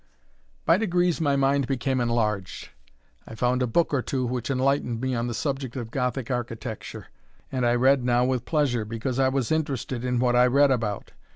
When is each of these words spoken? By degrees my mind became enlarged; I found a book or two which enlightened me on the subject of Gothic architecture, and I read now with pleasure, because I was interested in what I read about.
By 0.65 0.77
degrees 0.79 1.21
my 1.21 1.35
mind 1.35 1.67
became 1.67 2.01
enlarged; 2.01 2.69
I 3.27 3.35
found 3.35 3.61
a 3.61 3.67
book 3.67 3.93
or 3.93 4.01
two 4.01 4.25
which 4.25 4.49
enlightened 4.49 4.99
me 4.99 5.13
on 5.13 5.27
the 5.27 5.33
subject 5.35 5.75
of 5.75 5.91
Gothic 5.91 6.31
architecture, 6.31 7.09
and 7.51 7.67
I 7.67 7.75
read 7.75 8.03
now 8.03 8.25
with 8.25 8.43
pleasure, 8.43 8.83
because 8.83 9.19
I 9.19 9.29
was 9.29 9.51
interested 9.51 10.03
in 10.03 10.17
what 10.17 10.35
I 10.35 10.47
read 10.47 10.71
about. 10.71 11.11